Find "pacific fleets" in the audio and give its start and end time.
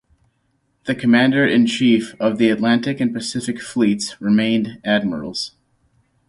3.13-4.19